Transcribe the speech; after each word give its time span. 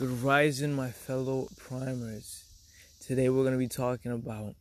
Good 0.00 0.22
rising, 0.22 0.72
my 0.72 0.90
fellow 0.90 1.46
primers. 1.58 2.44
Today 3.00 3.28
we're 3.28 3.42
going 3.42 3.52
to 3.52 3.58
be 3.58 3.68
talking 3.68 4.12
about 4.12 4.54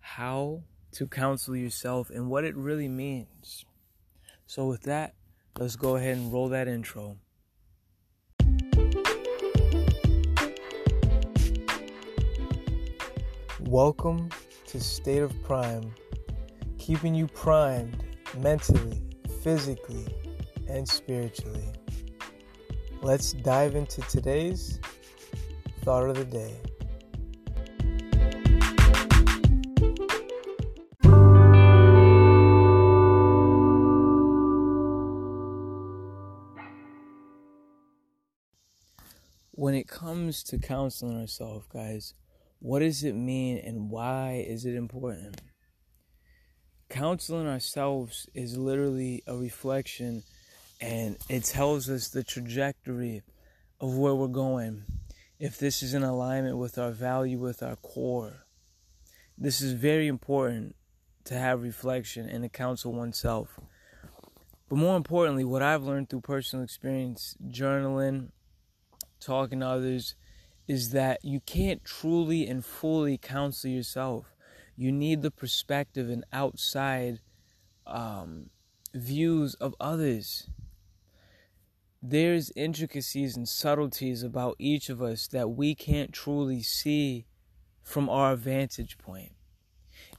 how 0.00 0.64
to 0.92 1.06
counsel 1.06 1.56
yourself 1.56 2.10
and 2.10 2.28
what 2.28 2.44
it 2.44 2.54
really 2.54 2.86
means. 2.86 3.64
So, 4.46 4.66
with 4.66 4.82
that, 4.82 5.14
let's 5.58 5.76
go 5.76 5.96
ahead 5.96 6.18
and 6.18 6.30
roll 6.30 6.50
that 6.50 6.68
intro. 6.68 7.16
Welcome 13.58 14.28
to 14.66 14.80
State 14.80 15.22
of 15.22 15.32
Prime, 15.44 15.94
keeping 16.76 17.14
you 17.14 17.26
primed 17.26 18.04
mentally, 18.36 19.00
physically, 19.42 20.06
and 20.68 20.86
spiritually. 20.86 21.72
Let's 23.04 23.32
dive 23.32 23.74
into 23.74 24.00
today's 24.02 24.78
thought 25.82 26.08
of 26.08 26.14
the 26.14 26.24
day. 26.24 26.56
When 39.50 39.74
it 39.74 39.88
comes 39.88 40.44
to 40.44 40.58
counseling 40.58 41.20
ourselves, 41.20 41.66
guys, 41.72 42.14
what 42.60 42.78
does 42.78 43.02
it 43.02 43.16
mean 43.16 43.58
and 43.58 43.90
why 43.90 44.44
is 44.46 44.64
it 44.64 44.76
important? 44.76 45.40
Counseling 46.88 47.48
ourselves 47.48 48.28
is 48.32 48.56
literally 48.56 49.24
a 49.26 49.36
reflection 49.36 50.22
and 50.82 51.16
it 51.28 51.44
tells 51.44 51.88
us 51.88 52.08
the 52.08 52.24
trajectory 52.24 53.22
of 53.80 53.96
where 53.96 54.16
we're 54.16 54.26
going. 54.26 54.82
If 55.38 55.56
this 55.56 55.80
is 55.80 55.94
in 55.94 56.02
alignment 56.02 56.56
with 56.56 56.76
our 56.76 56.90
value, 56.90 57.38
with 57.38 57.62
our 57.62 57.76
core, 57.76 58.46
this 59.38 59.60
is 59.60 59.74
very 59.74 60.08
important 60.08 60.74
to 61.24 61.34
have 61.34 61.62
reflection 61.62 62.28
and 62.28 62.42
to 62.42 62.48
counsel 62.48 62.92
oneself. 62.92 63.60
But 64.68 64.76
more 64.76 64.96
importantly, 64.96 65.44
what 65.44 65.62
I've 65.62 65.84
learned 65.84 66.10
through 66.10 66.22
personal 66.22 66.64
experience, 66.64 67.36
journaling, 67.48 68.30
talking 69.20 69.60
to 69.60 69.66
others, 69.66 70.16
is 70.66 70.90
that 70.90 71.24
you 71.24 71.38
can't 71.40 71.84
truly 71.84 72.48
and 72.48 72.64
fully 72.64 73.18
counsel 73.18 73.70
yourself. 73.70 74.34
You 74.76 74.90
need 74.90 75.22
the 75.22 75.30
perspective 75.30 76.10
and 76.10 76.24
outside 76.32 77.20
um, 77.86 78.50
views 78.94 79.54
of 79.54 79.76
others 79.78 80.48
there's 82.04 82.50
intricacies 82.56 83.36
and 83.36 83.48
subtleties 83.48 84.24
about 84.24 84.56
each 84.58 84.88
of 84.88 85.00
us 85.00 85.28
that 85.28 85.50
we 85.50 85.72
can't 85.72 86.12
truly 86.12 86.60
see 86.60 87.26
from 87.80 88.10
our 88.10 88.34
vantage 88.34 88.98
point. 88.98 89.30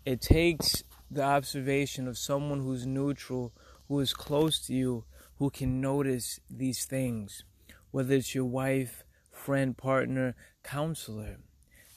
It 0.05 0.21
takes 0.21 0.83
the 1.11 1.23
observation 1.23 2.07
of 2.07 2.17
someone 2.17 2.61
who's 2.61 2.85
neutral, 2.85 3.53
who 3.89 3.99
is 3.99 4.13
close 4.13 4.65
to 4.67 4.73
you, 4.73 5.03
who 5.39 5.49
can 5.49 5.81
notice 5.81 6.39
these 6.49 6.85
things, 6.85 7.43
whether 7.91 8.15
it's 8.15 8.33
your 8.33 8.45
wife, 8.45 9.03
friend, 9.29 9.75
partner, 9.75 10.35
counselor. 10.63 11.39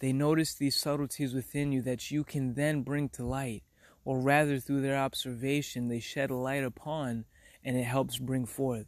They 0.00 0.12
notice 0.12 0.54
these 0.54 0.76
subtleties 0.76 1.32
within 1.32 1.70
you 1.70 1.80
that 1.82 2.10
you 2.10 2.24
can 2.24 2.54
then 2.54 2.82
bring 2.82 3.08
to 3.10 3.24
light, 3.24 3.62
or 4.04 4.18
rather, 4.18 4.58
through 4.58 4.80
their 4.80 4.98
observation, 4.98 5.86
they 5.86 6.00
shed 6.00 6.30
a 6.30 6.34
light 6.34 6.64
upon 6.64 7.24
and 7.64 7.76
it 7.76 7.84
helps 7.84 8.18
bring 8.18 8.46
forth. 8.46 8.86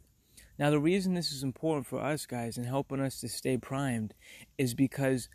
Now, 0.59 0.69
the 0.69 0.79
reason 0.79 1.13
this 1.13 1.31
is 1.31 1.41
important 1.41 1.87
for 1.87 2.01
us 2.01 2.25
guys 2.25 2.57
and 2.57 2.65
helping 2.65 2.99
us 2.99 3.21
to 3.21 3.29
stay 3.29 3.57
primed 3.57 4.13
is 4.57 4.73
because 4.73 5.29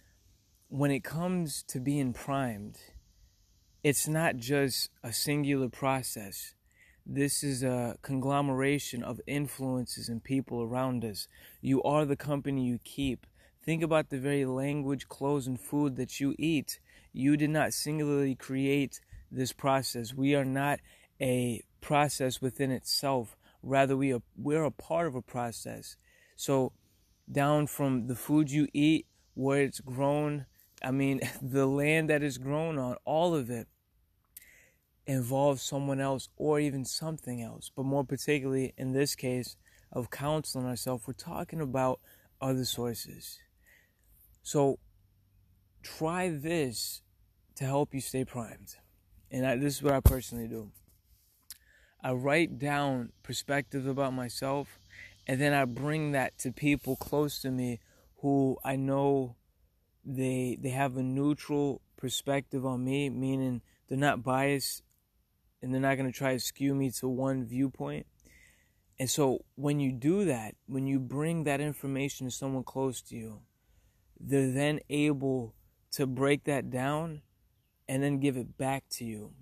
when 0.68 0.90
it 0.90 1.02
comes 1.02 1.62
to 1.68 1.80
being 1.80 2.12
primed, 2.12 2.76
it's 3.82 4.06
not 4.06 4.36
just 4.36 4.90
a 5.02 5.14
singular 5.14 5.70
process. 5.70 6.54
This 7.06 7.42
is 7.42 7.62
a 7.62 7.96
conglomeration 8.02 9.02
of 9.02 9.18
influences 9.26 10.10
and 10.10 10.22
people 10.22 10.62
around 10.62 11.06
us. 11.06 11.26
You 11.62 11.82
are 11.84 12.04
the 12.04 12.16
company 12.16 12.66
you 12.66 12.78
keep. 12.84 13.26
Think 13.64 13.82
about 13.82 14.10
the 14.10 14.18
very 14.18 14.44
language, 14.44 15.08
clothes, 15.08 15.46
and 15.46 15.58
food 15.58 15.96
that 15.96 16.20
you 16.20 16.34
eat. 16.38 16.80
You 17.14 17.38
did 17.38 17.48
not 17.48 17.72
singularly 17.72 18.34
create 18.34 19.00
this 19.30 19.54
process. 19.54 20.12
We 20.12 20.34
are 20.34 20.44
not 20.44 20.80
a 21.18 21.64
process 21.80 22.42
within 22.42 22.70
itself. 22.70 23.38
Rather, 23.64 23.96
we 23.96 24.12
are 24.12 24.22
we're 24.36 24.64
a 24.64 24.70
part 24.70 25.06
of 25.06 25.14
a 25.14 25.22
process. 25.22 25.96
So, 26.36 26.72
down 27.30 27.66
from 27.66 28.06
the 28.06 28.14
food 28.14 28.50
you 28.50 28.68
eat, 28.72 29.06
where 29.34 29.62
it's 29.62 29.80
grown, 29.80 30.46
I 30.82 30.90
mean, 30.90 31.20
the 31.42 31.66
land 31.66 32.10
that 32.10 32.22
it's 32.22 32.38
grown 32.38 32.78
on, 32.78 32.96
all 33.04 33.34
of 33.34 33.50
it 33.50 33.68
involves 35.06 35.62
someone 35.62 36.00
else 36.00 36.28
or 36.36 36.60
even 36.60 36.84
something 36.84 37.42
else. 37.42 37.70
But 37.74 37.84
more 37.84 38.04
particularly 38.04 38.74
in 38.76 38.92
this 38.92 39.14
case 39.14 39.56
of 39.92 40.10
counseling 40.10 40.66
ourselves, 40.66 41.06
we're 41.06 41.14
talking 41.14 41.60
about 41.60 42.00
other 42.40 42.64
sources. 42.64 43.38
So, 44.42 44.78
try 45.82 46.28
this 46.28 47.02
to 47.56 47.64
help 47.64 47.94
you 47.94 48.00
stay 48.00 48.24
primed. 48.24 48.76
And 49.30 49.46
I, 49.46 49.56
this 49.56 49.76
is 49.76 49.82
what 49.82 49.94
I 49.94 50.00
personally 50.00 50.48
do. 50.48 50.70
I 52.04 52.12
write 52.12 52.58
down 52.58 53.12
perspectives 53.22 53.86
about 53.86 54.12
myself 54.12 54.78
and 55.26 55.40
then 55.40 55.54
I 55.54 55.64
bring 55.64 56.12
that 56.12 56.36
to 56.40 56.52
people 56.52 56.96
close 56.96 57.40
to 57.40 57.50
me 57.50 57.80
who 58.18 58.58
I 58.62 58.76
know 58.76 59.36
they 60.04 60.58
they 60.60 60.68
have 60.68 60.98
a 60.98 61.02
neutral 61.02 61.80
perspective 61.96 62.66
on 62.66 62.84
me, 62.84 63.08
meaning 63.08 63.62
they're 63.88 63.96
not 63.96 64.22
biased 64.22 64.82
and 65.62 65.72
they're 65.72 65.80
not 65.80 65.96
going 65.96 66.12
to 66.12 66.16
try 66.16 66.34
to 66.34 66.40
skew 66.40 66.74
me 66.74 66.90
to 66.90 67.08
one 67.08 67.46
viewpoint. 67.46 68.06
And 69.00 69.08
so 69.08 69.44
when 69.54 69.80
you 69.80 69.90
do 69.90 70.26
that, 70.26 70.56
when 70.66 70.86
you 70.86 71.00
bring 71.00 71.44
that 71.44 71.62
information 71.62 72.26
to 72.26 72.30
someone 72.30 72.64
close 72.64 73.00
to 73.02 73.16
you, 73.16 73.40
they're 74.20 74.52
then 74.52 74.80
able 74.90 75.54
to 75.92 76.06
break 76.06 76.44
that 76.44 76.70
down 76.70 77.22
and 77.88 78.02
then 78.02 78.20
give 78.20 78.36
it 78.36 78.58
back 78.58 78.84
to 78.90 79.04
you. 79.06 79.32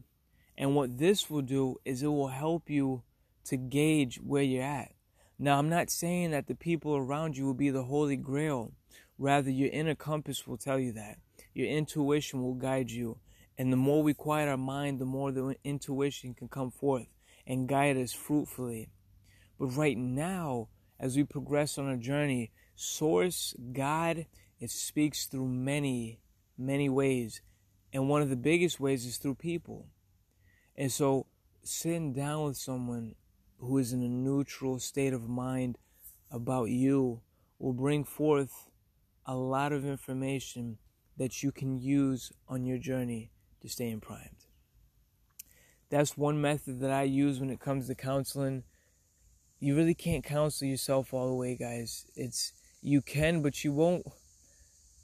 And 0.56 0.74
what 0.74 0.98
this 0.98 1.30
will 1.30 1.42
do 1.42 1.76
is 1.84 2.02
it 2.02 2.08
will 2.08 2.28
help 2.28 2.68
you 2.68 3.02
to 3.44 3.56
gauge 3.56 4.20
where 4.22 4.42
you're 4.42 4.62
at. 4.62 4.92
Now, 5.38 5.58
I'm 5.58 5.68
not 5.68 5.90
saying 5.90 6.30
that 6.30 6.46
the 6.46 6.54
people 6.54 6.94
around 6.94 7.36
you 7.36 7.46
will 7.46 7.54
be 7.54 7.70
the 7.70 7.84
holy 7.84 8.16
grail. 8.16 8.72
Rather, 9.18 9.50
your 9.50 9.70
inner 9.70 9.94
compass 9.94 10.46
will 10.46 10.56
tell 10.56 10.78
you 10.78 10.92
that. 10.92 11.18
Your 11.54 11.66
intuition 11.68 12.42
will 12.42 12.54
guide 12.54 12.90
you. 12.90 13.18
And 13.58 13.72
the 13.72 13.76
more 13.76 14.02
we 14.02 14.14
quiet 14.14 14.48
our 14.48 14.56
mind, 14.56 14.98
the 14.98 15.04
more 15.04 15.32
the 15.32 15.56
intuition 15.64 16.34
can 16.34 16.48
come 16.48 16.70
forth 16.70 17.06
and 17.46 17.69
guide 17.69 17.96
us 17.96 18.12
fruitfully. 18.12 18.90
But 19.58 19.76
right 19.76 19.96
now, 19.96 20.69
as 20.98 21.16
we 21.16 21.24
progress 21.24 21.78
on 21.78 21.88
our 21.88 21.96
journey, 21.96 22.52
Source, 22.74 23.54
God, 23.72 24.26
it 24.58 24.70
speaks 24.70 25.26
through 25.26 25.48
many, 25.48 26.20
many 26.56 26.88
ways. 26.88 27.42
And 27.92 28.08
one 28.08 28.22
of 28.22 28.30
the 28.30 28.36
biggest 28.36 28.80
ways 28.80 29.04
is 29.04 29.19
through 29.19 29.34
people. 29.34 29.88
And 30.76 30.90
so 30.90 31.26
sitting 31.62 32.12
down 32.12 32.44
with 32.44 32.56
someone 32.56 33.14
who 33.58 33.78
is 33.78 33.92
in 33.92 34.02
a 34.02 34.08
neutral 34.08 34.78
state 34.78 35.12
of 35.12 35.28
mind 35.28 35.78
about 36.30 36.70
you 36.70 37.20
will 37.58 37.72
bring 37.72 38.04
forth 38.04 38.70
a 39.26 39.36
lot 39.36 39.72
of 39.72 39.84
information 39.84 40.78
that 41.16 41.42
you 41.42 41.52
can 41.52 41.78
use 41.78 42.32
on 42.48 42.64
your 42.64 42.78
journey 42.78 43.30
to 43.60 43.68
stay 43.68 43.94
primed. 43.96 44.46
That's 45.90 46.16
one 46.16 46.40
method 46.40 46.80
that 46.80 46.90
I 46.90 47.02
use 47.02 47.38
when 47.38 47.50
it 47.50 47.60
comes 47.60 47.86
to 47.86 47.94
counseling. 47.94 48.64
You 49.60 49.76
really 49.76 49.94
can't 49.94 50.24
counsel 50.24 50.66
yourself 50.66 51.12
all 51.12 51.28
the 51.28 51.34
way, 51.34 51.54
guys. 51.54 52.06
It's 52.16 52.52
you 52.80 53.02
can, 53.02 53.42
but 53.42 53.62
you 53.62 53.72
won't. 53.72 54.06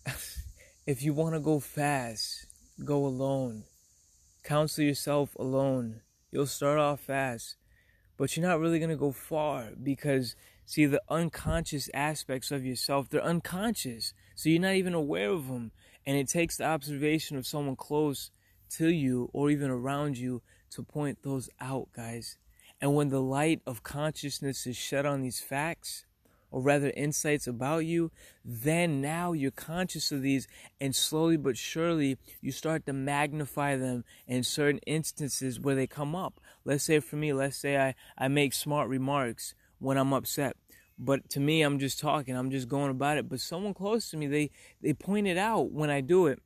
if 0.87 1.03
you 1.03 1.13
want 1.13 1.35
to 1.35 1.41
go 1.41 1.61
fast, 1.61 2.47
go 2.85 3.07
alone 3.07 3.65
counsel 4.49 4.83
yourself 4.83 5.37
alone. 5.39 6.01
You'll 6.33 6.47
start 6.47 6.79
off 6.79 7.01
fast, 7.01 7.57
but 8.17 8.35
you're 8.35 8.47
not 8.47 8.61
really 8.61 8.79
going 8.79 8.89
to 8.89 8.97
go 8.97 9.13
far 9.13 9.73
because, 9.83 10.37
see, 10.65 10.87
the 10.87 11.03
unconscious 11.11 11.91
aspects 11.93 12.51
of 12.51 12.65
yourself, 12.65 13.11
they're 13.11 13.23
unconscious. 13.23 14.15
So 14.35 14.49
you're 14.49 14.63
not 14.63 14.77
even 14.77 14.95
aware 14.95 15.29
of 15.29 15.49
them. 15.49 15.73
And 16.07 16.17
it 16.17 16.31
takes 16.31 16.57
the 16.57 16.65
observation 16.65 17.37
of 17.37 17.47
someone 17.47 17.77
close 17.77 18.31
to 18.77 18.89
you 18.89 19.29
or 19.35 19.51
even 19.51 19.69
around 19.69 20.17
you 20.17 20.41
to 20.71 20.83
point 20.83 21.19
those 21.23 21.51
out, 21.61 21.89
guys. 21.95 22.39
And 22.81 22.95
when 22.95 23.11
the 23.11 23.21
light 23.21 23.61
of 23.67 23.83
consciousness 23.83 24.67
is 24.67 24.79
shed 24.79 25.05
on 25.05 25.21
these 25.21 25.41
facts, 25.41 26.07
or 26.51 26.63
rather 26.63 26.91
insights 26.97 27.47
about 27.47 27.85
you, 27.85 28.11
then 28.45 29.01
now 29.01 29.33
you're 29.33 29.51
conscious 29.51 30.11
of 30.11 30.23
these 30.23 30.49
and 30.81 30.95
slowly 30.95 31.37
but 31.37 31.57
surely 31.57 32.17
you 32.41 32.53
start 32.53 32.87
to 32.87 32.93
magnify 32.93 33.77
them 33.77 34.05
in 34.27 34.43
certain 34.43 34.81
instances 34.87 35.61
where 35.61 35.75
they 35.75 35.87
come 35.87 36.15
up. 36.15 36.41
Let's 36.65 36.85
say 36.85 37.01
for 37.01 37.17
me, 37.17 37.33
let's 37.33 37.57
say 37.57 37.77
I, 37.79 37.95
I 38.17 38.29
make 38.29 38.53
smart 38.55 38.89
remarks 38.89 39.55
when 39.79 39.97
I'm 39.99 40.13
upset. 40.13 40.57
but 40.99 41.31
to 41.31 41.41
me 41.41 41.63
i'm 41.63 41.79
just 41.79 42.01
talking 42.01 42.37
i'm 42.37 42.51
just 42.51 42.69
going 42.69 42.91
about 42.91 43.17
it 43.19 43.29
but 43.29 43.41
someone 43.41 43.73
close 43.73 44.11
to 44.11 44.17
me 44.17 44.27
they 44.27 44.51
they 44.83 44.93
point 44.93 45.27
it 45.27 45.39
out 45.39 45.71
when 45.71 45.91
i 45.91 46.01
do 46.01 46.27
it 46.27 46.41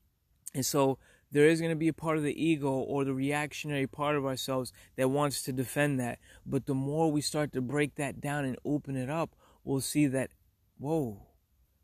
and 0.54 0.66
so 0.66 0.99
there 1.31 1.46
is 1.46 1.60
going 1.60 1.72
to 1.72 1.76
be 1.76 1.88
a 1.88 1.94
part 1.94 2.19
of 2.19 2.22
the 2.22 2.44
ego 2.44 2.69
or 2.70 3.04
the 3.04 3.14
reactionary 3.14 3.87
part 3.87 4.16
of 4.16 4.26
ourselves 4.26 4.72
that 4.96 5.08
wants 5.08 5.43
to 5.43 5.52
defend 5.52 5.99
that 5.99 6.19
but 6.44 6.66
the 6.66 6.75
more 6.75 7.10
we 7.10 7.20
start 7.22 7.52
to 7.52 7.62
break 7.62 7.94
that 7.94 8.20
down 8.20 8.44
and 8.44 8.58
open 8.64 8.96
it 8.96 9.08
up 9.08 9.34
we'll 9.64 9.81
see 9.81 10.06
that 10.06 10.31
whoa 10.79 11.26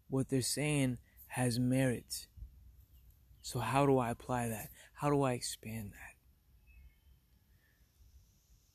what 0.09 0.29
they're 0.29 0.43
saying 0.43 0.99
has 1.29 1.59
merit 1.59 2.27
so 3.43 3.59
how 3.59 3.87
do 3.87 3.99
i 3.99 4.11
apply 4.11 4.49
that 4.49 4.69
how 4.95 5.11
do 5.11 5.23
i 5.23 5.33
expand 5.33 5.93
that 5.93 6.15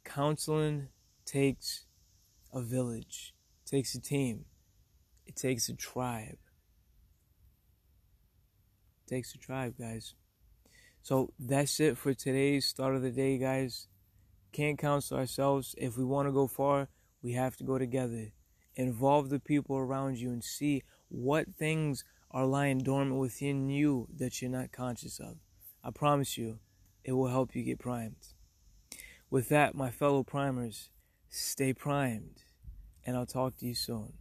counseling 0.04 0.88
takes 1.26 1.86
a 2.54 2.62
village 2.62 3.34
takes 3.74 3.96
a 3.96 4.00
team. 4.00 4.46
It 5.26 5.36
takes 5.36 5.68
a 5.68 5.74
tribe. 5.74 6.38
It 9.02 9.10
takes 9.10 9.34
a 9.34 9.40
tribe, 9.40 9.74
guys. 9.80 10.14
So 11.02 11.34
that's 11.40 11.80
it 11.80 11.98
for 11.98 12.14
today's 12.14 12.66
start 12.66 12.96
of 12.96 13.02
the 13.02 13.10
day, 13.10 13.40
guys. 13.40 13.88
Can't 14.52 14.78
counsel 14.78 15.18
ourselves. 15.18 15.74
If 15.78 15.98
we 15.98 16.06
want 16.06 16.28
to 16.28 16.32
go 16.32 16.46
far, 16.46 16.90
we 17.24 17.34
have 17.34 17.58
to 17.58 17.64
go 17.64 17.80
together. 17.80 18.34
Involve 18.76 19.30
the 19.30 19.40
people 19.40 19.78
around 19.78 20.18
you 20.18 20.32
and 20.32 20.44
see 20.44 20.84
what 21.10 21.56
things 21.58 22.04
are 22.32 22.46
lying 22.46 22.80
dormant 22.80 23.20
within 23.20 23.70
you 23.70 24.08
that 24.16 24.42
you're 24.42 24.50
not 24.50 24.72
conscious 24.72 25.20
of. 25.20 25.38
I 25.84 25.92
promise 25.92 26.38
you, 26.38 26.60
it 27.04 27.12
will 27.12 27.28
help 27.28 27.56
you 27.56 27.64
get 27.64 27.80
primed. 27.80 28.16
With 29.30 29.50
that, 29.50 29.76
my 29.76 29.92
fellow 29.92 30.24
primers, 30.24 30.90
stay 31.30 31.74
primed 31.74 32.44
and 33.06 33.18
I'll 33.18 33.26
talk 33.26 33.58
to 33.58 33.66
you 33.66 33.76
soon. 33.76 34.14